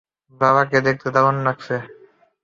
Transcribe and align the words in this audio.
বাবাকে 0.41 0.77
দেখতে 0.87 1.07
তো 1.07 1.13
দারুণ 1.15 1.37
লাগছে! 1.47 1.75